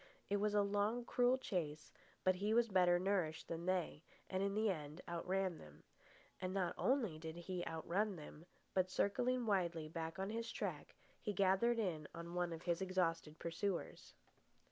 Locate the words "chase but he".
1.37-2.55